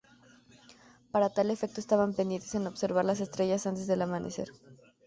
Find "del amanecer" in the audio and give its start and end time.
3.85-4.47